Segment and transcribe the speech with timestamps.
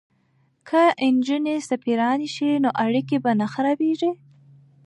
[0.67, 0.81] که
[1.15, 4.11] نجونې سفیرانې شي نو اړیکې به نه خرابیږي.